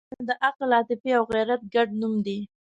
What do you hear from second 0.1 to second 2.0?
مې د عقل، عاطفې او غیرت ګډ